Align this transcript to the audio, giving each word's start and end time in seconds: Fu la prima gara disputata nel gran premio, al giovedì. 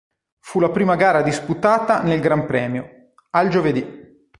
Fu 0.39 0.59
la 0.59 0.71
prima 0.71 0.95
gara 0.95 1.21
disputata 1.21 2.01
nel 2.01 2.21
gran 2.21 2.47
premio, 2.47 3.11
al 3.29 3.49
giovedì. 3.49 4.19